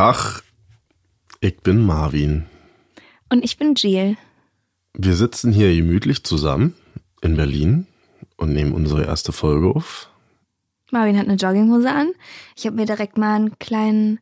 [0.00, 0.44] Tag,
[1.40, 2.46] ich bin Marvin.
[3.28, 4.16] Und ich bin Jill.
[4.94, 6.74] Wir sitzen hier gemütlich zusammen
[7.20, 7.86] in Berlin
[8.38, 10.08] und nehmen unsere erste Folge auf.
[10.90, 12.12] Marvin hat eine Jogginghose an.
[12.56, 14.20] Ich habe mir direkt mal einen kleinen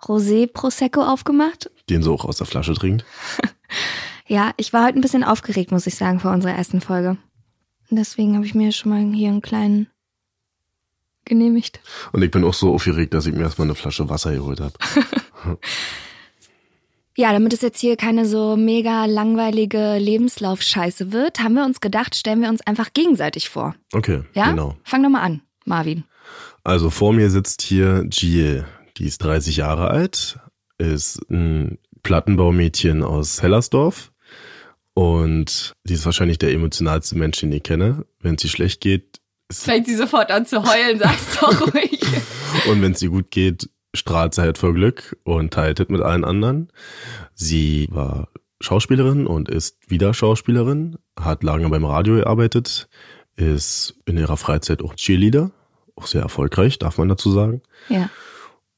[0.00, 1.70] Rosé Prosecco aufgemacht.
[1.90, 3.04] Den so auch aus der Flasche trinkt.
[4.26, 7.18] Ja, ich war heute ein bisschen aufgeregt, muss ich sagen, vor unserer ersten Folge.
[7.90, 9.88] Und deswegen habe ich mir schon mal hier einen kleinen
[11.28, 11.80] genehmigt.
[12.12, 14.74] Und ich bin auch so aufgeregt, dass ich mir erstmal eine Flasche Wasser geholt habe.
[17.16, 22.14] Ja, damit es jetzt hier keine so mega langweilige Lebenslaufscheiße wird, haben wir uns gedacht,
[22.14, 23.74] stellen wir uns einfach gegenseitig vor.
[23.92, 24.50] Okay, Ja?
[24.50, 24.76] genau.
[24.84, 26.04] Fang doch mal an, Marvin.
[26.62, 28.66] Also vor mir sitzt hier Jill.
[28.98, 30.38] Die ist 30 Jahre alt,
[30.78, 34.12] ist ein Plattenbaumädchen aus Hellersdorf
[34.94, 38.06] und die ist wahrscheinlich der emotionalste Mensch, den ich kenne.
[38.20, 39.17] Wenn es ihr schlecht geht
[39.50, 42.00] Fängt sie sofort an zu heulen, sag's doch ruhig.
[42.68, 46.02] und wenn es ihr gut geht, strahlt sie halt vor Glück und teilt es mit
[46.02, 46.70] allen anderen.
[47.34, 48.28] Sie war
[48.60, 52.88] Schauspielerin und ist wieder Schauspielerin, hat lange beim Radio gearbeitet,
[53.36, 55.50] ist in ihrer Freizeit auch Cheerleader,
[55.96, 57.62] auch sehr erfolgreich, darf man dazu sagen.
[57.88, 58.10] ja.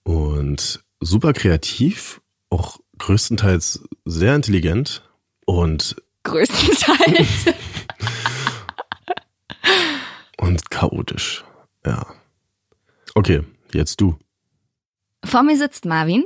[0.05, 5.03] und super kreativ, auch größtenteils sehr intelligent
[5.47, 7.47] und, Größtenteils.
[10.51, 11.45] und chaotisch.
[11.87, 12.07] Ja.
[13.15, 14.17] Okay, jetzt du.
[15.25, 16.25] Vor mir sitzt Marvin.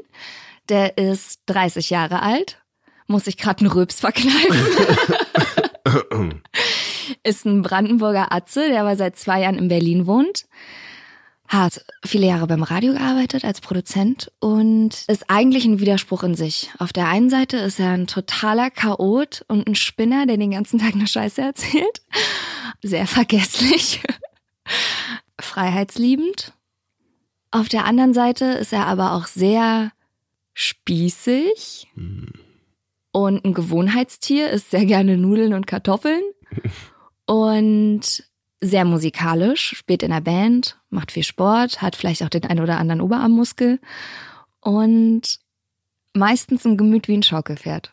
[0.69, 2.63] Der ist 30 Jahre alt.
[3.07, 4.67] Muss sich gerade einen Röps verkneifen.
[7.23, 10.47] ist ein Brandenburger Atze, der aber seit zwei Jahren in Berlin wohnt.
[11.47, 16.71] Hat viele Jahre beim Radio gearbeitet als Produzent und ist eigentlich ein Widerspruch in sich.
[16.79, 20.79] Auf der einen Seite ist er ein totaler Chaot und ein Spinner, der den ganzen
[20.79, 22.01] Tag eine Scheiße erzählt.
[22.85, 24.03] Sehr vergesslich.
[25.41, 26.53] Freiheitsliebend.
[27.51, 29.93] Auf der anderen Seite ist er aber auch sehr
[30.53, 31.89] spießig
[33.13, 36.23] und ein Gewohnheitstier, isst sehr gerne Nudeln und Kartoffeln
[37.27, 38.25] und
[38.61, 42.79] sehr musikalisch, spielt in der Band, macht viel Sport, hat vielleicht auch den ein oder
[42.79, 43.81] anderen Oberarmmuskel
[44.61, 45.39] und
[46.13, 47.93] meistens ein Gemüt wie ein Schaukelpferd.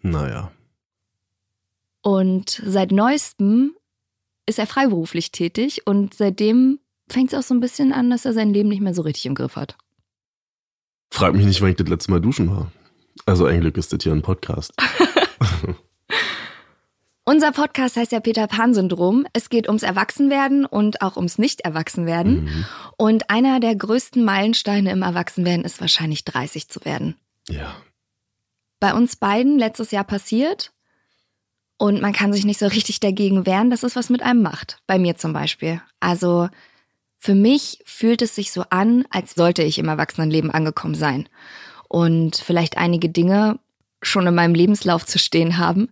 [0.00, 0.52] Naja.
[2.02, 3.74] Und seit neuestem
[4.48, 6.78] ist er freiberuflich tätig und seitdem
[7.08, 9.26] fängt es auch so ein bisschen an, dass er sein Leben nicht mehr so richtig
[9.26, 9.76] im Griff hat.
[11.10, 12.72] Frag mich nicht, wann ich das letzte Mal duschen war.
[13.26, 14.72] Also ein Glück ist das hier ein Podcast.
[17.24, 19.26] Unser Podcast heißt ja Peter Pan-Syndrom.
[19.34, 22.44] Es geht ums Erwachsenwerden und auch ums Nicht-Erwachsenwerden.
[22.44, 22.64] Mhm.
[22.96, 27.16] Und einer der größten Meilensteine im Erwachsenwerden ist wahrscheinlich 30 zu werden.
[27.48, 27.76] Ja.
[28.80, 30.72] Bei uns beiden letztes Jahr passiert.
[31.78, 34.80] Und man kann sich nicht so richtig dagegen wehren, dass es was mit einem macht.
[34.86, 35.80] Bei mir zum Beispiel.
[36.00, 36.48] Also
[37.16, 41.28] für mich fühlt es sich so an, als sollte ich im Erwachsenenleben angekommen sein.
[41.88, 43.58] Und vielleicht einige Dinge
[44.02, 45.88] schon in meinem Lebenslauf zu stehen haben,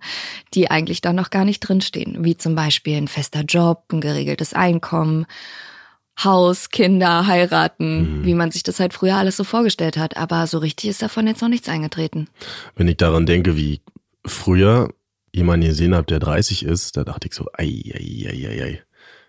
[0.55, 2.25] die eigentlich da noch gar nicht drinstehen.
[2.25, 5.27] Wie zum Beispiel ein fester Job, ein geregeltes Einkommen,
[6.23, 8.25] Haus, Kinder, heiraten, Mhm.
[8.25, 10.17] wie man sich das halt früher alles so vorgestellt hat.
[10.17, 12.29] Aber so richtig ist davon jetzt noch nichts eingetreten.
[12.75, 13.81] Wenn ich daran denke, wie
[14.25, 14.89] früher
[15.37, 18.83] jemanden gesehen habe, der 30 ist, da dachte ich so, ei, ei, ei, ei, ei.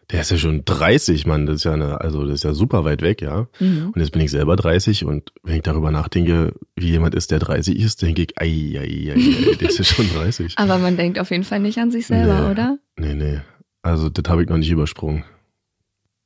[0.10, 1.46] Der ist ja schon 30, Mann.
[1.46, 3.48] Das ist ja eine, also das ist ja super weit weg, ja.
[3.60, 3.92] Mhm.
[3.94, 7.40] Und jetzt bin ich selber 30 und wenn ich darüber nachdenke, wie jemand ist, der
[7.40, 8.46] 30 ist, denke ich, ei,
[8.80, 10.54] ei, ei, ei, der ist ja schon 30.
[10.58, 12.52] Aber man denkt auf jeden Fall nicht an sich selber, Nee.
[12.52, 12.78] oder?
[12.98, 13.42] Nee, nee.
[13.82, 15.26] Also das habe ich noch nicht übersprungen.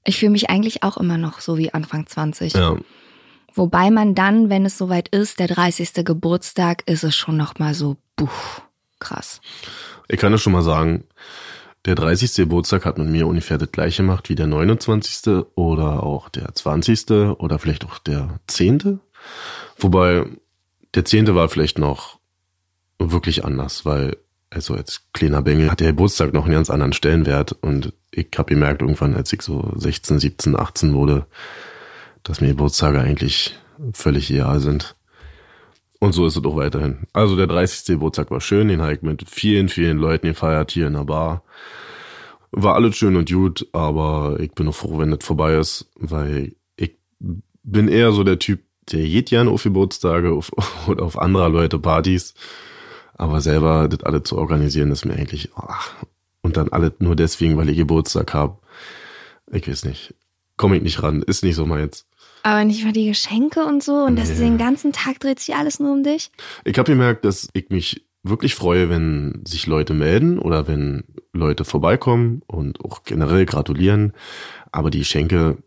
[0.04, 2.54] Ich fühle mich eigentlich auch immer noch so wie Anfang 20.
[2.54, 2.78] Ja.
[3.54, 6.06] Wobei man dann, wenn es soweit ist, der 30.
[6.06, 8.30] Geburtstag, ist es schon nochmal so, buh,
[9.02, 9.42] krass.
[10.08, 11.04] Ich kann das schon mal sagen,
[11.86, 12.36] der 30.
[12.36, 15.46] Geburtstag hat mit mir ungefähr das gleiche gemacht wie der 29.
[15.56, 17.12] oder auch der 20.
[17.12, 19.00] oder vielleicht auch der 10.
[19.78, 20.26] Wobei
[20.94, 21.34] der 10.
[21.34, 22.20] war vielleicht noch
[23.00, 24.18] wirklich anders, weil
[24.52, 28.54] also als kleiner Bengel hat der Geburtstag noch einen ganz anderen Stellenwert und ich habe
[28.54, 31.26] gemerkt irgendwann, als ich so 16, 17, 18 wurde,
[32.24, 33.58] dass mir Geburtstage eigentlich
[33.94, 34.96] völlig egal sind.
[36.02, 37.06] Und so ist es auch weiterhin.
[37.14, 37.86] Also der 30.
[37.86, 41.44] Geburtstag war schön, den habe ich mit vielen, vielen Leuten gefeiert hier in der Bar.
[42.50, 46.56] War alles schön und gut, aber ich bin auch froh, wenn das vorbei ist, weil
[46.76, 48.62] ich bin eher so der Typ,
[48.92, 50.52] der geht gerne auf Geburtstage auf,
[50.88, 52.34] oder auf anderer Leute Partys.
[53.14, 55.94] Aber selber das alles zu organisieren, ist mir eigentlich, ach,
[56.42, 58.58] und dann alles nur deswegen, weil ich Geburtstag habe.
[59.52, 60.16] Ich weiß nicht.
[60.58, 62.08] Komme ich nicht ran, ist nicht so meins.
[62.44, 64.46] Aber nicht mal die Geschenke und so und dass Nee.
[64.46, 66.32] den ganzen Tag dreht sich alles nur um dich.
[66.64, 71.04] Ich habe gemerkt, dass ich mich wirklich freue, wenn sich Leute melden oder wenn
[71.34, 74.14] Leute vorbeikommen und auch generell gratulieren.
[74.72, 75.58] Aber die Geschenke,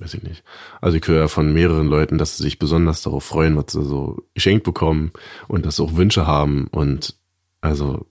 [0.00, 0.42] weiß ich nicht.
[0.80, 3.84] Also ich höre ja von mehreren Leuten, dass sie sich besonders darauf freuen, was sie
[3.84, 5.12] so geschenkt bekommen
[5.48, 6.66] und dass sie auch Wünsche haben.
[6.70, 7.14] Und
[7.60, 8.06] also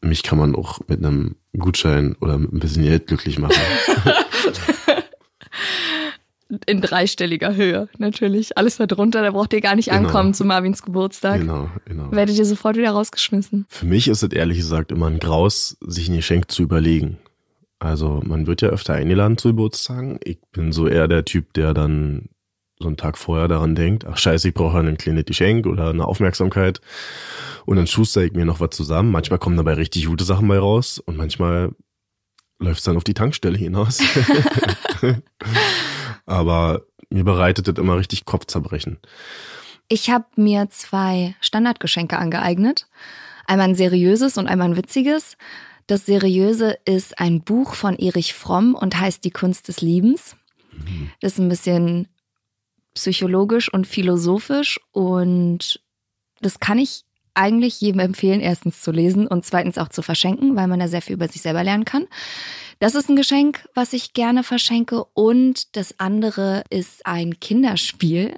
[0.00, 3.60] mich kann man auch mit einem Gutschein oder mit ein bisschen Geld glücklich machen.
[6.66, 8.58] In dreistelliger Höhe, natürlich.
[8.58, 10.06] Alles darunter, da braucht ihr gar nicht Genau.
[10.08, 11.40] ankommen zu Marvins Geburtstag.
[11.40, 12.10] genau, genau.
[12.12, 13.64] Werdet ihr sofort wieder rausgeschmissen.
[13.68, 17.18] Für mich ist es ehrlich gesagt immer ein Graus, sich ein Geschenk zu überlegen.
[17.78, 20.18] Also man wird ja öfter eingeladen zu Geburtstagen.
[20.22, 22.28] Ich bin so eher der Typ, der dann
[22.78, 26.04] so einen Tag vorher daran denkt, ach scheiße, ich brauche ein kleines Geschenk oder eine
[26.06, 26.80] Aufmerksamkeit.
[27.64, 29.10] Und dann schuster ich mir noch was zusammen.
[29.10, 31.70] Manchmal kommen dabei richtig gute Sachen bei raus und manchmal
[32.58, 34.00] läuft es dann auf die Tankstelle hinaus.
[36.26, 38.98] Aber mir bereitet das immer richtig Kopfzerbrechen.
[39.88, 42.86] Ich habe mir zwei Standardgeschenke angeeignet.
[43.46, 45.36] Einmal ein seriöses und einmal ein witziges.
[45.86, 50.36] Das seriöse ist ein Buch von Erich Fromm und heißt Die Kunst des Liebens.
[51.20, 52.08] Das ist ein bisschen
[52.94, 55.80] psychologisch und philosophisch und
[56.40, 60.68] das kann ich eigentlich jedem empfehlen, erstens zu lesen und zweitens auch zu verschenken, weil
[60.68, 62.06] man da sehr viel über sich selber lernen kann.
[62.78, 68.34] Das ist ein Geschenk, was ich gerne verschenke und das andere ist ein Kinderspiel.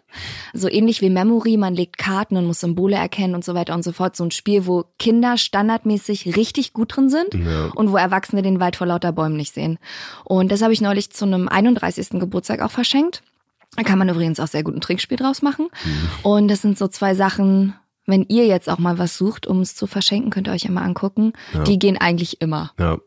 [0.53, 3.83] So ähnlich wie Memory, man legt Karten und muss Symbole erkennen und so weiter und
[3.85, 4.17] so fort.
[4.17, 7.71] So ein Spiel, wo Kinder standardmäßig richtig gut drin sind Ja.
[7.75, 9.79] und wo Erwachsene den Wald vor lauter Bäumen nicht sehen.
[10.25, 12.21] Und das habe ich neulich zu einem 31.
[12.21, 13.23] Geburtstag auch verschenkt.
[13.77, 15.69] Da kann man übrigens auch sehr gut ein Trinkspiel draus machen.
[16.23, 17.75] Und das sind so zwei Sachen,
[18.07, 20.83] wenn ihr jetzt auch mal was sucht, um es zu verschenken, könnt ihr euch mal
[20.83, 21.33] angucken.
[21.53, 21.65] Ja.
[21.65, 22.73] Die gehen eigentlich immer.
[22.79, 22.99] Ja.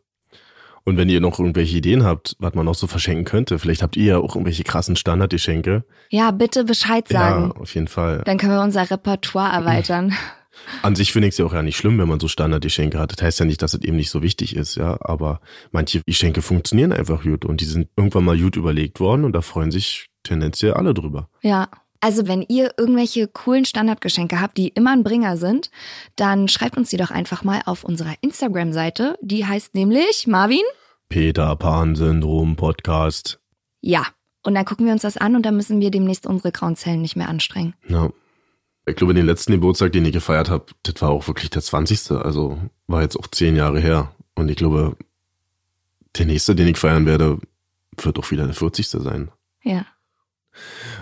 [0.84, 3.98] Und wenn ihr noch irgendwelche Ideen habt, was man noch so verschenken könnte, vielleicht habt
[3.98, 5.84] ihr ja auch irgendwelche krassen Standardgeschenke.
[6.10, 7.52] Ja, bitte Bescheid sagen.
[7.54, 8.22] Ja, auf jeden Fall.
[8.26, 10.14] Dann können wir unser Repertoire erweitern.
[10.84, 13.12] An sich finde ich es ja auch ja nicht schlimm, wenn man so Standardgeschenke hat.
[13.12, 14.98] Das heißt ja nicht, dass es eben nicht so wichtig ist, ja.
[15.02, 15.42] Aber
[15.72, 19.42] manche Geschenke funktionieren einfach gut und die sind irgendwann mal gut überlegt worden und da
[19.42, 21.30] freuen sich tendenziell alle drüber.
[21.42, 21.68] Ja.
[22.00, 25.72] Also wenn ihr irgendwelche coolen Standardgeschenke habt, die immer ein Bringer sind,
[26.16, 29.18] dann schreibt uns die doch einfach mal auf unserer Instagram-Seite.
[29.22, 30.62] Die heißt nämlich Marvin.
[31.10, 33.40] Peter Pan Syndrom Podcast.
[33.82, 34.06] Ja.
[34.44, 37.02] Und dann gucken wir uns das an und dann müssen wir demnächst unsere grauen Zellen
[37.02, 37.74] nicht mehr anstrengen.
[37.88, 38.10] Ja.
[38.86, 42.12] Ich glaube, den letzten Geburtstag, den ich gefeiert habe, das war auch wirklich der 20.
[42.12, 42.58] Also
[42.88, 44.14] war jetzt auch zehn Jahre her.
[44.36, 44.96] Und ich glaube,
[46.18, 47.40] der nächste, den ich feiern werde,
[47.98, 48.88] wird auch wieder der 40.
[48.88, 49.32] sein.
[49.64, 49.86] Ja.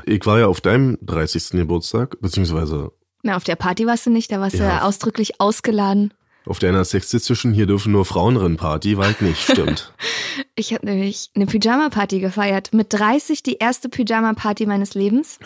[0.05, 1.51] Ich war ja auf deinem 30.
[1.51, 2.91] Geburtstag, beziehungsweise
[3.23, 4.81] Na, auf der Party warst du nicht, da warst du Ja.
[4.83, 6.13] ausdrücklich ausgeladen.
[6.45, 9.93] auf deiner sexistischen Hier dürfen nur Frauen rennen Party, war ich nicht, stimmt.
[10.57, 12.73] Ich habe nämlich eine Pyjama-Party gefeiert.
[12.73, 15.37] Mit 30 die erste Pyjama-Party meines Lebens.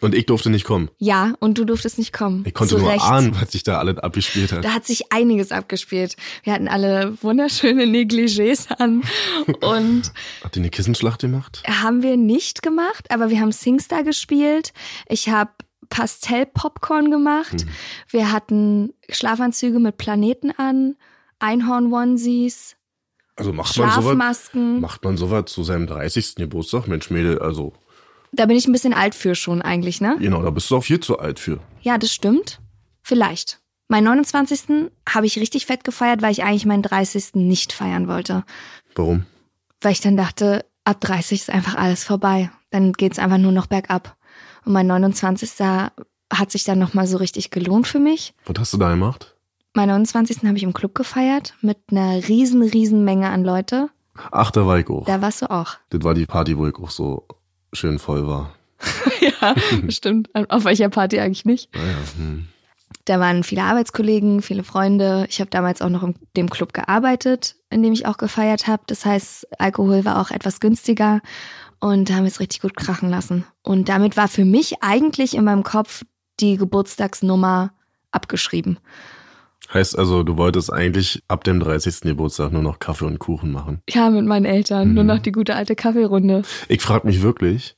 [0.00, 0.90] Und ich durfte nicht kommen.
[0.98, 2.44] Ja, und du durftest nicht kommen.
[2.46, 3.02] Ich konnte Zu nur Recht.
[3.04, 4.64] ahnen, was sich da alles abgespielt hat.
[4.64, 6.16] Da hat sich einiges abgespielt.
[6.42, 9.02] Wir hatten alle wunderschöne Negligés an
[9.62, 10.12] und
[10.44, 11.62] Habt ihr eine Kissenschlacht gemacht?
[11.66, 14.72] haben wir nicht gemacht, aber wir haben Singstar gespielt.
[15.08, 15.50] Ich habe
[15.88, 17.64] Pastell-Popcorn gemacht.
[17.64, 17.68] Mhm.
[18.10, 20.96] Wir hatten Schlafanzüge mit Planeten an,
[21.38, 22.76] Einhorn-Onesies,
[23.36, 24.80] Also macht man sowas, Schlafmasken.
[24.80, 26.36] macht man sowas zu seinem 30.
[26.36, 26.88] Geburtstag?
[26.88, 27.72] Mensch, Mädel, also,
[28.32, 30.16] Da bin ich ein bisschen alt für schon eigentlich, ne?
[30.18, 31.60] genau, da bist du auch viel zu alt für.
[31.80, 32.60] Ja, das stimmt.
[33.02, 33.60] Vielleicht.
[33.88, 34.90] Mein 29.
[35.08, 37.34] habe ich richtig fett gefeiert, weil ich eigentlich meinen 30.
[37.34, 38.44] nicht feiern wollte.
[38.96, 39.26] Warum?
[39.80, 42.50] Weil ich dann dachte, ab 30 ist einfach alles vorbei.
[42.70, 44.16] Dann geht's einfach nur noch bergab.
[44.64, 45.50] Und mein 29.
[46.32, 48.34] hat sich dann nochmal so richtig gelohnt für mich.
[48.44, 49.36] Was hast du da gemacht?
[49.74, 50.38] Mein 29.
[50.44, 53.90] habe ich im Club gefeiert mit einer riesen, riesen Menge an Leute.
[54.32, 55.04] Ach, da war ich auch.
[55.04, 55.76] Da warst du auch.
[55.90, 57.26] Das war die Party, wo ich auch so
[57.76, 58.52] schön voll war.
[59.20, 59.54] ja,
[59.88, 60.28] stimmt.
[60.48, 61.74] Auf welcher Party eigentlich nicht?
[61.74, 62.48] Naja, hm.
[63.04, 65.26] Da waren viele Arbeitskollegen, viele Freunde.
[65.28, 68.82] Ich habe damals auch noch in dem Club gearbeitet, in dem ich auch gefeiert habe.
[68.86, 71.20] Das heißt, Alkohol war auch etwas günstiger
[71.78, 73.44] und da haben wir es richtig gut krachen lassen.
[73.62, 76.04] Und damit war für mich eigentlich in meinem Kopf
[76.40, 77.72] die Geburtstagsnummer
[78.10, 78.78] abgeschrieben.
[79.72, 82.02] Heißt also, du wolltest eigentlich ab dem 30.
[82.02, 83.80] Geburtstag nur noch Kaffee und Kuchen machen.
[83.90, 84.94] Ja, mit meinen Eltern.
[84.94, 86.42] Nur noch die gute alte Kaffeerunde.
[86.68, 87.76] Ich frage mich wirklich,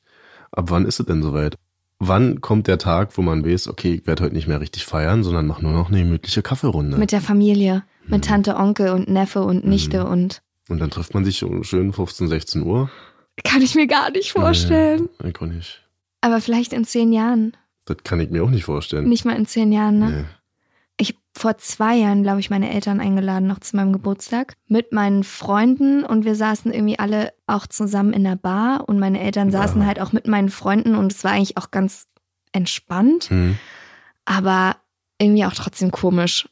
[0.52, 1.56] ab wann ist es denn soweit?
[1.98, 5.24] wann kommt der Tag, wo man weiß, okay, ich werde heute nicht mehr richtig feiern,
[5.24, 6.96] sondern mache nur noch eine gemütliche Kaffeerunde.
[6.96, 11.24] Mit der Familie, mit Tante, Onkel und Neffe und Nichte und Und dann trifft man
[11.24, 12.90] sich um schön 15, 16 Uhr.
[13.44, 15.08] kann ich mir gar nicht vorstellen.
[15.22, 15.82] Nee, ich auch nicht.
[16.20, 17.56] Aber vielleicht in zehn Jahren.
[17.84, 19.08] Das kann ich mir auch nicht vorstellen.
[19.08, 20.10] Nicht mal in zehn Jahren, ne?
[20.10, 20.24] Nee.
[21.00, 24.92] Ich habe vor zwei Jahren, glaube ich, meine Eltern eingeladen, noch zu meinem Geburtstag, mit
[24.92, 29.50] meinen Freunden und wir saßen irgendwie alle auch zusammen in der Bar und meine Eltern
[29.52, 29.86] saßen Wow.
[29.86, 32.08] halt auch mit meinen Freunden und es war eigentlich auch ganz
[32.52, 33.56] entspannt, Hm.
[34.24, 34.76] aber
[35.20, 36.48] irgendwie auch trotzdem komisch.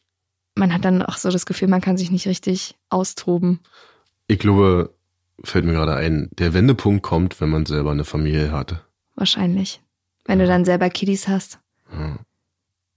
[0.54, 3.60] Man hat dann auch so das Gefühl, man kann sich nicht richtig austoben.
[4.28, 4.94] Ich glaube,
[5.44, 8.84] fällt mir gerade ein, der Wendepunkt kommt, wenn man selber eine Familie hat.
[9.16, 9.82] Wahrscheinlich.
[10.24, 11.58] Wenn du dann selber Kiddies hast.
[11.92, 12.16] Ja.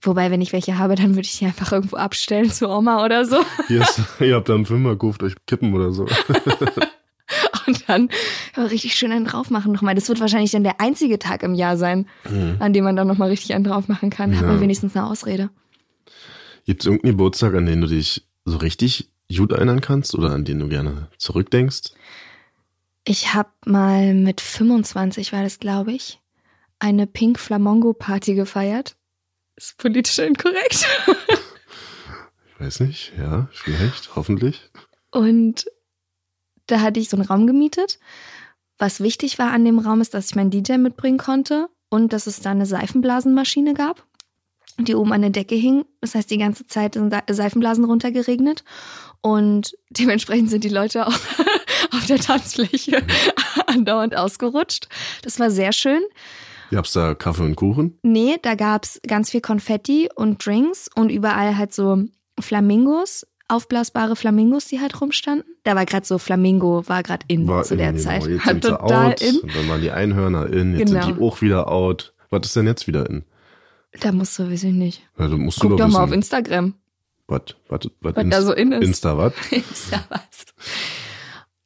[0.02, 3.24] Wobei, wenn ich welche habe, dann würde ich die einfach irgendwo abstellen zu Oma oder
[3.26, 3.44] so.
[3.68, 6.06] Ist, ihr habt da einen Fünfer, kauft euch Kippen oder so.
[7.66, 8.08] Und dann
[8.56, 9.94] richtig schön einen drauf machen nochmal.
[9.94, 12.56] Das wird wahrscheinlich dann der einzige Tag im Jahr sein, Mhm.
[12.58, 14.34] an dem man dann nochmal richtig einen drauf machen kann.
[14.34, 14.48] Hat Ja.
[14.48, 15.50] man wenigstens eine Ausrede.
[16.66, 20.44] Gibt es irgendeinen Geburtstag, an den du dich so richtig gut erinnern kannst oder an
[20.44, 21.92] den du gerne zurückdenkst?
[23.04, 26.20] Ich habe mal mit 25, war das glaube ich,
[26.80, 28.96] eine Pink Flamongo Party gefeiert.
[29.60, 30.86] Ist politisch inkorrekt.
[32.54, 34.70] Ich weiß nicht, ja, vielleicht, hoffentlich.
[35.10, 35.66] Und
[36.66, 37.98] da hatte ich so einen Raum gemietet.
[38.78, 42.26] Was wichtig war an dem Raum ist, dass ich meinen DJ mitbringen konnte und dass
[42.26, 44.06] es da eine Seifenblasenmaschine gab,
[44.78, 45.84] die oben an der Decke hing.
[46.00, 48.64] Das heißt, die ganze Zeit sind Se- Seifenblasen runtergeregnet.
[49.20, 51.12] Und dementsprechend sind die Leute auch
[51.92, 53.02] auf der Tanzfläche
[53.66, 54.88] andauernd ausgerutscht.
[55.20, 56.00] Das war sehr schön.
[56.70, 57.98] Gab's da Kaffee und Kuchen?
[58.02, 62.04] Nee, da gab's ganz viel Konfetti und Drinks und überall halt so
[62.38, 65.56] Flamingos, aufblasbare Flamingos, die halt rumstanden.
[65.64, 68.02] Da war gerade so Flamingo, war gerade in War zu in, der genau.
[68.04, 68.26] Zeit.
[68.26, 69.40] Jetzt Hat sind sie total out, in.
[69.54, 71.06] dann waren die Einhörner in, jetzt Genau.
[71.06, 72.14] sind die auch wieder out.
[72.30, 73.24] Was ist denn jetzt wieder in?
[74.00, 75.02] Da musst du, weiß ich nicht.
[75.18, 76.12] Ja, du musst Guck du doch doch mal auf.
[76.12, 76.74] Instagram,
[77.26, 78.84] Was, was, was, was da so in ist.
[78.86, 79.32] Insta was?
[79.50, 80.20] Insta was.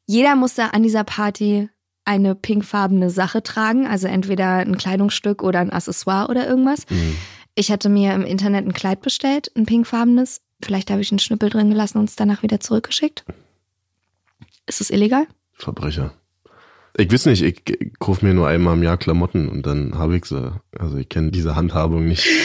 [0.06, 1.68] Jeder musste an dieser Party
[2.04, 6.82] eine pinkfarbene Sache tragen, also entweder ein Kleidungsstück oder ein Accessoire oder irgendwas.
[6.88, 7.16] Hm.
[7.54, 10.42] Ich hatte mir im Internet ein Kleid bestellt, ein pinkfarbenes.
[10.62, 13.24] Vielleicht habe ich einen Schnüppel drin gelassen und es danach wieder zurückgeschickt.
[14.66, 15.26] Ist es illegal?
[15.52, 16.14] Verbrecher.
[16.96, 20.16] Ich weiß nicht, ich, ich kauf mir nur einmal im Jahr Klamotten und dann habe
[20.16, 20.52] ich sie.
[20.78, 22.26] Also ich kenne diese Handhabung nicht.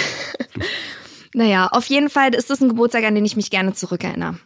[1.33, 4.39] Naja, auf jeden Fall ist das ein Geburtstag, an den ich mich gerne zurückerinnere.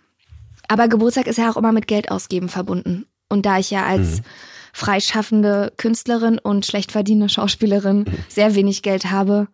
[0.67, 3.05] Aber Geburtstag ist ja auch immer mit Geld ausgeben verbunden.
[3.29, 4.21] Und da ich ja als
[4.73, 9.47] freischaffende Künstlerin und schlecht verdienende Schauspielerin sehr wenig Geld habe,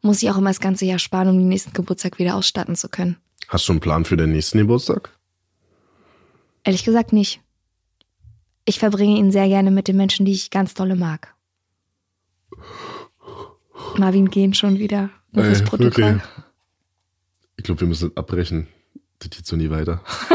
[0.00, 2.88] muss ich auch immer das ganze Jahr sparen, um den nächsten Geburtstag wieder ausstatten zu
[2.88, 3.16] können.
[3.48, 5.10] Hast du einen Plan für den nächsten Geburtstag?
[6.64, 7.40] Ehrlich gesagt nicht.
[8.64, 11.34] Ich verbringe ihn sehr gerne mit den Menschen, die ich ganz dolle mag.
[13.96, 15.10] Marvin gehen schon wieder.
[15.32, 16.04] Nur fürs Ey, Protokoll.
[16.04, 16.20] okay.
[17.56, 18.68] Ich glaube, wir müssen abbrechen.
[19.18, 20.02] Das geht so nie weiter.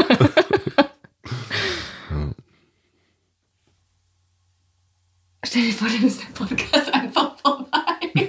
[5.44, 8.28] Stell dir vor, dann ist der Podcast einfach vorbei.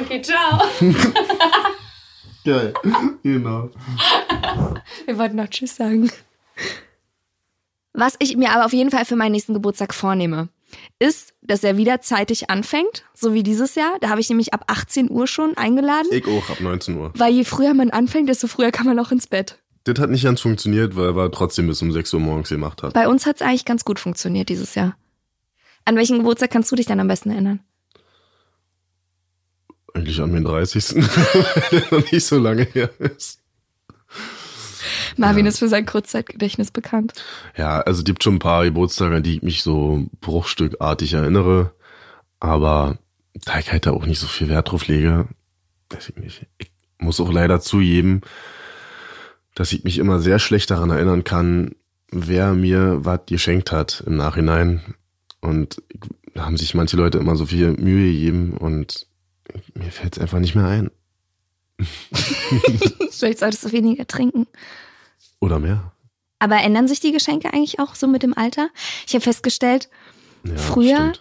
[0.00, 0.67] okay, ciao.
[2.44, 2.72] Geil.
[3.22, 3.70] Genau.
[5.06, 6.10] Wir wollten noch Tschüss sagen.
[7.92, 10.48] Was ich mir aber auf jeden Fall für meinen nächsten Geburtstag vornehme,
[10.98, 13.98] ist, dass er wieder zeitig anfängt, so wie dieses Jahr.
[14.00, 16.08] Da habe ich nämlich ab 18 Uhr schon eingeladen.
[16.12, 17.12] Ich auch, ab 19 Uhr.
[17.16, 19.58] Weil je früher man anfängt, desto früher kann man auch ins Bett.
[19.84, 22.92] Das hat nicht ganz funktioniert, weil er trotzdem bis um 6 Uhr morgens gemacht hat.
[22.92, 24.96] Bei uns hat es eigentlich ganz gut funktioniert dieses Jahr.
[25.84, 27.60] An welchen Geburtstag kannst du dich dann am besten erinnern?
[29.98, 30.86] Eigentlich an den 30.
[31.72, 33.40] der noch nicht so lange her ist.
[35.16, 37.12] Marvin ist für sein Kurzzeitgedächtnis bekannt.
[37.56, 41.72] Ja, also es gibt schon ein paar Geburtstage, an die ich mich so bruchstückartig erinnere.
[42.38, 42.98] Aber
[43.44, 45.26] da ich halt da auch nicht so viel Wert drauf lege,
[45.90, 46.46] weiß ich nicht.
[46.58, 48.20] Ich muss auch leider zugeben,
[49.56, 51.74] dass ich mich immer sehr schlecht daran erinnern kann,
[52.12, 54.94] wer mir was geschenkt hat im Nachhinein.
[55.40, 55.82] Und
[56.34, 59.07] da haben sich manche Leute immer so viel Mühe gegeben und
[59.74, 60.90] mir fällt es einfach nicht mehr ein.
[63.10, 64.46] Vielleicht solltest du weniger trinken.
[65.40, 65.92] Oder mehr.
[66.38, 68.70] Aber ändern sich die Geschenke eigentlich auch so mit dem Alter?
[69.06, 69.88] Ich habe festgestellt,
[70.44, 71.12] Ja, Früher-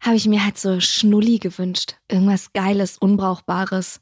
[0.00, 1.96] habe ich mir halt so Schnulli gewünscht.
[2.10, 4.00] Irgendwas Geiles, Unbrauchbares.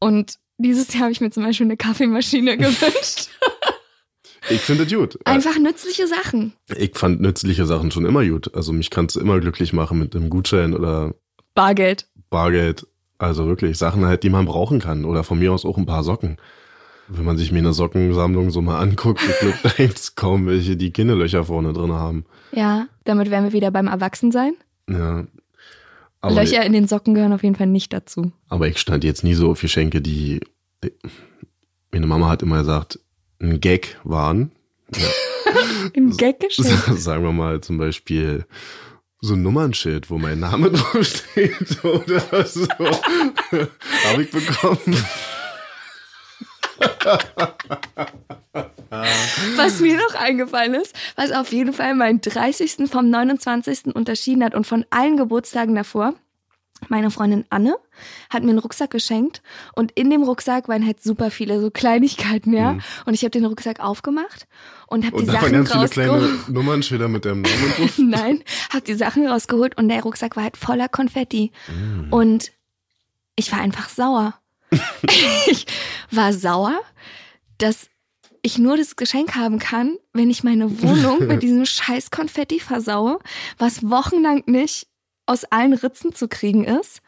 [0.00, 3.30] Und dieses Jahr habe ich mir zum Beispiel eine Kaffeemaschine gewünscht.
[4.50, 5.18] Ich finde es gut.
[5.24, 6.54] Einfach nützliche Sachen.
[6.76, 8.54] Ich fand nützliche Sachen schon immer gut.
[8.54, 11.14] Also mich kannst du immer glücklich machen mit einem Gutschein oder
[11.54, 12.08] Bargeld.
[12.30, 12.86] Bargeld.
[13.18, 15.04] Also wirklich Sachen halt, die man brauchen kann.
[15.04, 16.36] Oder von mir aus auch ein paar Socken.
[17.08, 19.20] Wenn man sich mir eine Sockensammlung so mal anguckt,
[19.62, 22.26] da gibt's kaum welche, die Kinnelöcher vorne drin haben.
[22.52, 24.54] Ja, damit wären wir wieder beim Erwachsensein.
[24.88, 25.24] Ja.
[26.20, 28.32] Aber, Löcher in den Socken gehören auf jeden Fall nicht dazu.
[28.48, 30.40] aber ich stand jetzt nie so auf Geschenke, die
[31.90, 33.00] meine Mama hat immer gesagt,
[33.40, 34.52] ein Gag waren.
[35.92, 36.84] Im Gag geschenkt.
[36.98, 38.44] Sagen wir mal zum Beispiel
[39.20, 42.66] so ein Nummernschild, wo mein Name draufsteht oder so.
[42.76, 45.04] Habe ich bekommen.
[49.56, 52.88] Was mir noch eingefallen ist, was auf jeden Fall meinen 30.
[52.88, 53.94] vom 29.
[53.94, 56.14] unterschieden hat und von allen Geburtstagen davor.
[56.88, 57.76] Meine Freundin Anne
[58.30, 59.42] hat mir einen Rucksack geschenkt
[59.74, 62.78] und in dem Rucksack waren halt super viele so Kleinigkeiten, ja.
[63.04, 64.46] Und ich habe den Rucksack aufgemacht
[64.86, 66.48] und habe die Sachen ganz viele kleine rausgeholt.
[66.48, 67.94] Nummernschilder mit deinem Namen drauf.
[67.98, 71.50] Nein, habe die Sachen rausgeholt und der Rucksack war halt voller Konfetti.
[71.66, 72.12] Mm.
[72.12, 72.52] Und
[73.34, 74.34] ich war einfach sauer.
[75.46, 75.66] ich
[76.10, 76.78] war sauer,
[77.58, 77.88] dass
[78.42, 83.18] ich nur das Geschenk haben kann, wenn ich meine Wohnung mit diesem scheiß Konfetti versaue,
[83.58, 84.86] was wochenlang nicht
[85.28, 87.00] aus allen Ritzen zu kriegen ist.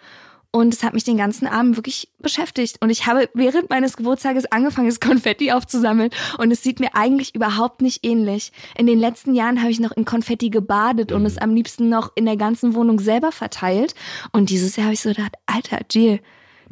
[0.53, 2.79] Und es hat mich den ganzen Abend wirklich beschäftigt.
[2.81, 6.11] Und ich habe während meines Geburtstages angefangen, das Konfetti aufzusammeln.
[6.39, 8.51] Und es sieht mir eigentlich überhaupt nicht ähnlich.
[8.77, 12.11] In den letzten Jahren habe ich noch in Konfetti gebadet und es am liebsten noch
[12.17, 13.95] in der ganzen Wohnung selber verteilt.
[14.33, 16.19] Und dieses Jahr habe ich so gedacht, Alter, Jill,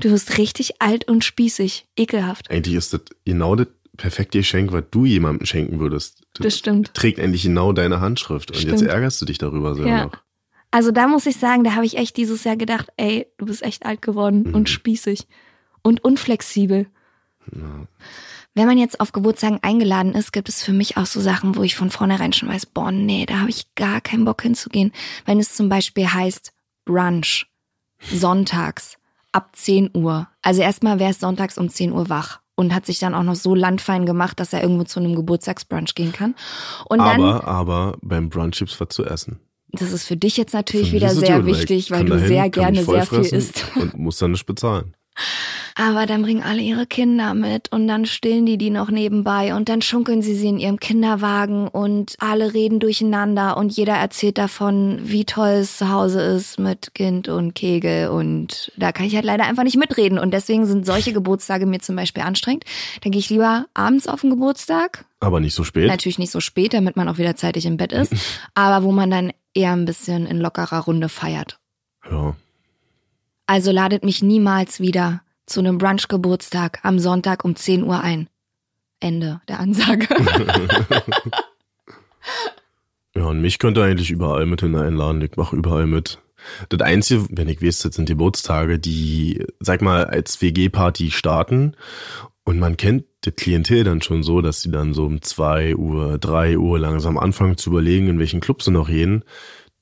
[0.00, 1.86] du wirst richtig alt und spießig.
[1.96, 2.50] Ekelhaft.
[2.50, 6.22] Eigentlich ist das genau das perfekte Geschenk, was du jemandem schenken würdest.
[6.34, 6.94] Das stimmt.
[6.94, 8.50] trägt eigentlich genau deine Handschrift.
[8.50, 8.90] Und jetzt Stimmt.
[8.90, 10.06] ärgerst du dich darüber so Ja.
[10.06, 10.12] noch.
[10.70, 13.62] Also da muss ich sagen, da habe ich echt dieses Jahr gedacht, ey, du bist
[13.62, 15.26] echt alt geworden und spießig
[15.82, 16.86] und unflexibel.
[18.54, 21.62] Wenn man jetzt auf Geburtstagen eingeladen ist, gibt es für mich auch so Sachen, wo
[21.62, 24.92] ich von vornherein schon weiß, boah, nee, da habe ich gar keinen Bock hinzugehen.
[25.24, 26.52] Wenn es zum Beispiel heißt
[26.84, 27.46] Brunch,
[28.00, 28.98] sonntags,
[29.32, 30.28] ab 10 Uhr.
[30.42, 33.36] Also erstmal wäre es sonntags um 10 Uhr wach und hat sich dann auch noch
[33.36, 36.34] so landfein gemacht, dass er irgendwo zu einem Geburtstagsbrunch gehen kann.
[36.88, 39.38] Und dann, Aber, aber beim Brunch gibt's was zu essen.
[39.72, 43.20] Das ist für dich jetzt natürlich wieder sehr wichtig, weil du sehr gerne sehr viel
[43.20, 43.64] isst.
[43.76, 44.94] Und muss dann nicht bezahlen.
[45.74, 49.68] Aber dann bringen alle ihre Kinder mit und dann stillen die die noch nebenbei und
[49.68, 54.98] dann schunkeln sie sie in ihrem Kinderwagen und alle reden durcheinander und jeder erzählt davon,
[55.04, 59.24] wie toll es zu Hause ist mit Kind und Kegel und da kann ich halt
[59.24, 62.64] leider einfach nicht mitreden und deswegen sind solche Geburtstage mir zum Beispiel anstrengend.
[63.02, 65.86] Dann gehe ich lieber abends auf den Geburtstag, Aber nicht so spät.
[65.86, 68.12] natürlich nicht so spät, damit man auch wieder zeitig im Bett ist,
[68.54, 71.58] aber wo man dann eher ein bisschen in lockerer Runde feiert.
[72.10, 72.36] Ja.
[73.46, 78.28] Also ladet mich niemals wieder zu einem Brunch-Geburtstag am Sonntag um 10 Uhr ein.
[79.00, 80.08] Ende der Ansage.
[83.18, 85.20] Ja, und mich könnt ihr eigentlich überall mit hin einladen.
[85.22, 86.20] Ich mache überall mit.
[86.68, 91.74] Das Einzige, wenn ich weiß, das sind die Geburtstage, die, sag mal, als WG-Party starten.
[92.48, 96.16] Und man kennt das Klientel dann schon so, dass sie dann so um zwei Uhr,
[96.16, 99.22] drei Uhr langsam anfangen zu überlegen, in welchen Club sie noch gehen.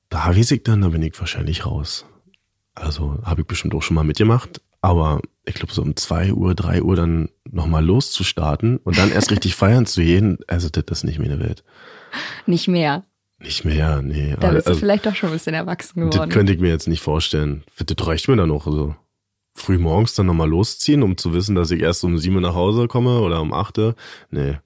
[0.08, 2.06] Da weiß ich dann, da bin ich wahrscheinlich raus.
[2.74, 4.60] Also habe ich bestimmt auch schon mal mitgemacht.
[4.80, 9.30] Aber ich glaube, so um zwei Uhr, drei Uhr dann nochmal loszustarten und dann erst
[9.30, 11.62] richtig feiern zu gehen, also das ist nicht meine Welt.
[12.46, 13.04] Nicht mehr.
[13.38, 14.34] Nicht mehr, nee.
[14.40, 16.30] Da bist du Also, vielleicht doch schon ein bisschen erwachsen das geworden.
[16.30, 17.62] könnte ich mir jetzt nicht vorstellen.
[17.78, 18.96] Das reicht mir dann auch so.
[19.56, 22.54] Früh morgens dann nochmal losziehen, um zu wissen, dass ich erst um sieben Uhr nach
[22.54, 23.94] Hause komme oder um acht Uhr.
[24.30, 24.58] Nee.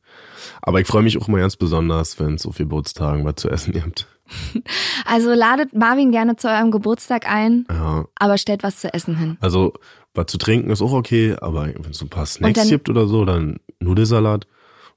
[0.62, 3.72] Aber ich freue mich auch immer ganz besonders, wenn es auf Geburtstagen was zu essen
[3.72, 4.06] gibt.
[5.06, 8.04] Also ladet Marvin gerne zu eurem Geburtstag ein, Ja.
[8.16, 9.36] aber stellt was zu essen hin.
[9.40, 9.72] Also,
[10.14, 12.88] was zu trinken ist auch okay, aber wenn es so ein paar Snacks dann- gibt
[12.88, 14.46] oder so, dann Nudelsalat,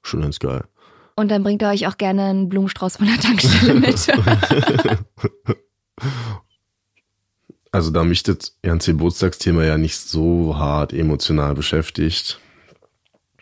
[0.02, 0.62] schon ganz geil.
[1.16, 4.06] Und dann bringt ihr euch auch gerne einen Blumenstrauß von der Tankstelle mit.
[7.74, 12.38] Also da mich das ganze Geburtstagsthema ja nicht so hart emotional beschäftigt,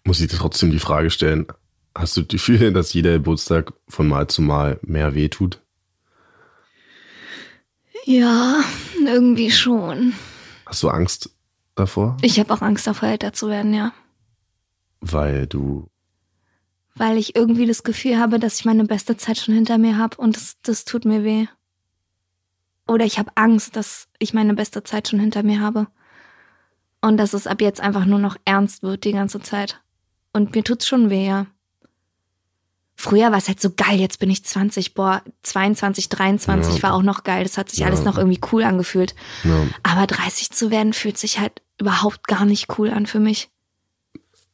[0.05, 1.49] muss ich dir trotzdem die Frage stellen,
[1.95, 5.61] hast du das Gefühl, dass jeder Geburtstag von Mal zu Mal mehr wehtut?
[8.07, 8.65] ja,
[9.07, 10.15] irgendwie schon.
[10.65, 11.29] Hast du Angst
[11.75, 12.17] davor?
[12.23, 13.93] Ich habe auch Angst davor, älter zu werden, ja.
[15.03, 15.91] Weil du,
[16.95, 20.17] Weil ich irgendwie das Gefühl habe, dass ich meine beste Zeit schon hinter mir habe
[20.17, 21.49] und das, das tut mir weh.
[22.93, 25.87] Oder ich habe Angst, dass ich meine beste Zeit schon hinter mir habe.
[27.01, 29.81] Und dass es ab jetzt einfach nur noch ernst wird die ganze Zeit.
[30.33, 31.47] Und mir tut's schon weh, ja.
[32.95, 36.83] Früher war es halt so geil, jetzt bin ich 20, boah, 22, 23 Ja.
[36.85, 37.43] war auch noch geil.
[37.43, 37.87] Das hat sich Ja.
[37.87, 39.15] alles noch irgendwie cool angefühlt.
[39.43, 43.49] ja, Aber 30 zu werden fühlt sich halt überhaupt gar nicht cool an für mich.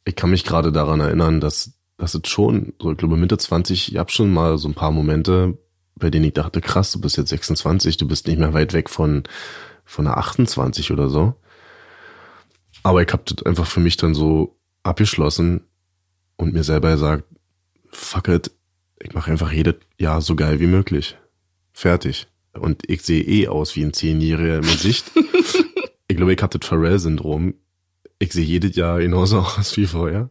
[0.05, 3.91] ich kann mich gerade daran erinnern, dass, dass es schon, so ich glaube Mitte 20,
[3.91, 5.59] ich habe schon mal so ein paar Momente,
[5.99, 8.89] bei denen ich dachte, krass, du bist jetzt 26, du bist nicht mehr weit weg
[8.89, 9.23] von,
[9.85, 11.35] von einer 28 oder so.
[12.83, 15.61] Aber ich habe das einfach für mich dann so abgeschlossen
[16.37, 17.25] und mir selber gesagt,
[17.91, 18.51] fuck it,
[18.99, 21.17] ich mache einfach jedes Jahr so geil wie möglich.
[21.73, 22.27] Fertig.
[22.53, 25.11] Und ich sehe eh aus wie ein Zehnjähriger im Gesicht.
[26.07, 27.53] ich glaube, ich habe das Pharrell-Syndrom.
[28.17, 30.29] Ich sehe jedes Jahr genauso aus wie vorher.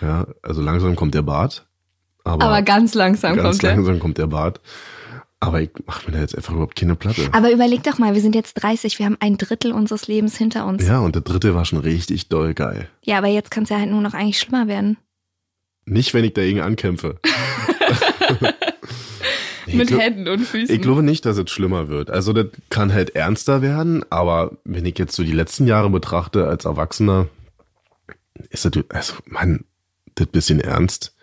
[0.00, 1.69] Ja, also langsam kommt der Bart.
[2.32, 3.74] Aber, Aber ganz langsam ganz kommt er.
[3.76, 4.60] langsam kommt der Bart.
[5.42, 7.28] Aber ich mache mir da jetzt einfach überhaupt keine Platte.
[7.32, 10.66] Aber überleg doch mal, wir sind jetzt 30, wir haben ein Drittel unseres Lebens hinter
[10.66, 10.86] uns.
[10.86, 12.88] Ja, und der dritte war schon richtig doll geil.
[13.02, 14.98] Ja, aber jetzt kann es ja halt nur noch eigentlich schlimmer werden.
[15.86, 17.18] Nicht, wenn ich dagegen ankämpfe.
[19.66, 20.74] Nee, Mit glaub- Händen und Füßen.
[20.74, 22.10] Ich glaube nicht, dass es schlimmer wird.
[22.10, 26.48] Also das kann halt ernster werden, aber wenn ich jetzt so die letzten Jahre betrachte
[26.48, 27.28] als Erwachsener,
[28.48, 29.64] ist das, also Mann,
[30.16, 31.14] das bisschen ernst.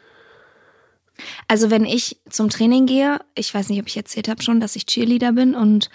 [1.48, 4.76] Also wenn ich zum Training gehe, ich weiß nicht, ob ich erzählt habe schon, dass
[4.76, 5.90] ich Cheerleader bin und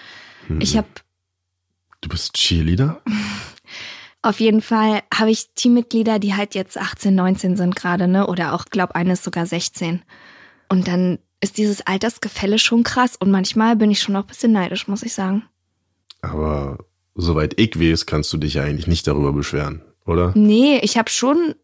[0.48, 0.60] Hm.
[0.60, 0.88] ich habe
[2.00, 3.00] Du bist Cheerleader?
[4.22, 8.26] auf jeden Fall habe ich Teammitglieder, die halt jetzt 18, 19 sind gerade, ne?
[8.26, 10.02] Oder auch, glaub, eine ist sogar 16.
[10.68, 14.52] Und dann ist dieses Altersgefälle schon krass und manchmal bin ich schon auch ein bisschen
[14.52, 15.44] neidisch, muss ich sagen.
[16.22, 16.78] Aber
[17.14, 20.32] soweit ich weiß, kannst du dich ja eigentlich nicht darüber beschweren, oder?
[20.36, 21.54] Nee, ich habe schon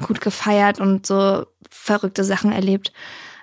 [0.00, 2.92] gut gefeiert und so verrückte Sachen erlebt.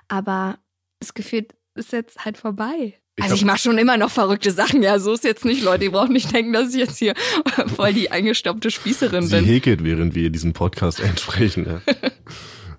[0.07, 0.59] Aber
[0.99, 2.95] das Gefühl ist jetzt halt vorbei.
[3.15, 4.81] Ich also ich mache schon immer noch verrückte Sachen.
[4.81, 5.83] Ja, so ist jetzt nicht, Leute.
[5.85, 7.13] Ihr braucht nicht denken, dass ich jetzt hier
[7.75, 9.45] voll die eingestaubte Spießerin Sie bin.
[9.45, 11.65] häkelt, während wir diesen Podcast einsprechen.
[11.65, 11.81] Ja.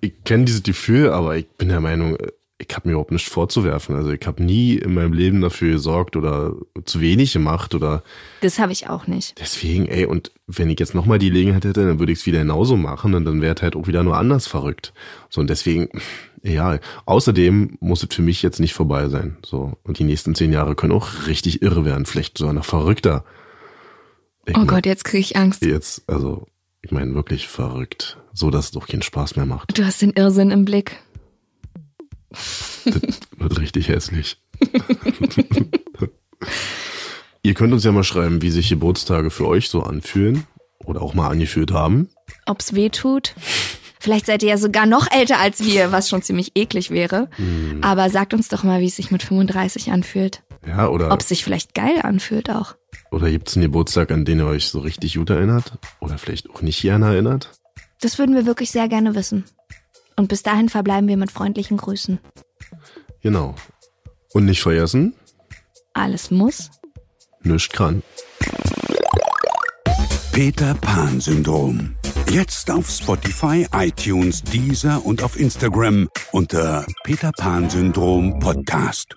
[0.00, 2.16] ich kenne dieses Gefühl, aber ich bin der Meinung,
[2.62, 3.96] ich habe mir überhaupt nichts vorzuwerfen.
[3.96, 8.02] Also ich habe nie in meinem Leben dafür gesorgt oder zu wenig gemacht oder
[8.42, 9.40] Das habe ich auch nicht.
[9.40, 12.40] deswegen, ey, und wenn ich jetzt nochmal die Gelegenheit hätte, dann würde ich es wieder
[12.40, 14.92] genauso machen und dann wäre es halt auch wieder nur anders verrückt.
[15.30, 15.88] So und deswegen,
[16.42, 16.80] egal.
[17.06, 19.38] Außerdem muss es für mich jetzt nicht vorbei sein.
[19.44, 23.24] So und die nächsten zehn Jahre können auch richtig irre werden, vielleicht sogar noch verrückter.
[24.46, 25.64] Ich Oh mein- Gott, jetzt kriege ich Angst.
[25.64, 26.46] Jetzt, also,
[26.82, 28.18] ich meine wirklich verrückt.
[28.32, 29.76] So, dass es doch keinen Spaß mehr macht.
[29.78, 30.96] Du hast den Irrsinn im Blick.
[32.30, 34.38] Das wird richtig hässlich.
[37.42, 40.46] Ihr könnt uns ja mal schreiben, wie sich Geburtstage für euch so anfühlen
[40.84, 42.10] oder auch mal angefühlt haben.
[42.46, 43.34] Ob's weh tut.
[43.98, 47.28] Vielleicht seid ihr ja sogar noch älter als wir, was schon ziemlich eklig wäre.
[47.36, 47.80] Hm.
[47.82, 50.42] Aber sagt uns doch mal, wie es sich mit 35 anfühlt.
[50.66, 52.74] Ja, oder, Ob es sich vielleicht geil anfühlt auch.
[53.10, 55.78] oder gibt es einen Geburtstag, an den ihr euch so richtig gut erinnert?
[56.00, 57.50] Oder vielleicht auch nicht gerne erinnert?
[58.00, 59.44] Das würden wir wirklich sehr gerne wissen.
[60.20, 62.18] Und bis dahin verbleiben wir mit freundlichen Grüßen.
[63.22, 63.54] Genau.
[64.34, 65.14] Und nicht vergessen,
[65.94, 66.70] Alles muss.
[67.42, 68.02] nichts kann.
[70.30, 71.94] Peter Pan Syndrom.
[72.30, 79.16] Jetzt auf Spotify, iTunes, Deezer und auf Instagram unter Peter Pan Syndrom Podcast.